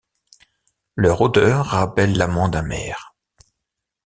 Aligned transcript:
Leur 0.95 1.21
odeur 1.21 1.63
rappelle 1.63 2.17
l'amande 2.17 2.55
amère. 2.55 3.13